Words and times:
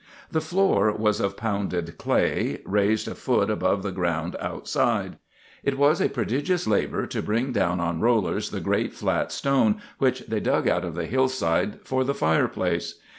The 0.31 0.41
floor 0.41 0.91
was 0.93 1.19
of 1.19 1.37
pounded 1.37 1.95
clay, 1.99 2.63
raised 2.65 3.07
a 3.07 3.13
foot 3.13 3.51
above 3.51 3.83
the 3.83 3.91
ground 3.91 4.35
outside. 4.39 5.19
It 5.63 5.77
was 5.77 6.01
a 6.01 6.09
prodigious 6.09 6.65
labor 6.65 7.05
to 7.05 7.21
bring 7.21 7.51
down 7.51 7.79
on 7.79 8.01
rollers 8.01 8.49
the 8.49 8.61
great 8.61 8.95
flat 8.95 9.31
stone 9.31 9.79
which 9.99 10.21
they 10.21 10.39
dug 10.39 10.67
out 10.67 10.85
of 10.85 10.95
the 10.95 11.05
hillside 11.05 11.81
for 11.83 12.03
the 12.03 12.15
fireplace. 12.15 12.99